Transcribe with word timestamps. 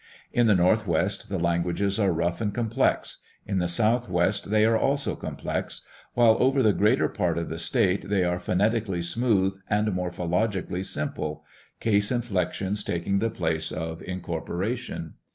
In 0.33 0.47
the 0.47 0.55
northwest 0.55 1.29
the 1.29 1.37
languages 1.37 1.99
are 1.99 2.11
rough 2.11 2.41
and 2.41 2.51
complex; 2.51 3.19
in 3.45 3.59
the 3.59 3.67
southwest 3.67 4.49
they 4.49 4.65
are 4.65 4.75
also 4.75 5.15
complex; 5.15 5.81
while 6.15 6.35
over 6.39 6.63
the 6.63 6.73
greater 6.73 7.07
part 7.07 7.37
of 7.37 7.49
the 7.49 7.59
state 7.59 8.09
they 8.09 8.23
are 8.23 8.39
phonetically 8.39 9.03
smooth 9.03 9.59
and 9.69 9.89
morphologically 9.89 10.83
simple, 10.83 11.45
case 11.79 12.11
inflections 12.11 12.83
taking 12.83 13.19
the 13.19 13.29
place 13.29 13.71
of 13.71 14.01
incorporation. 14.01 15.13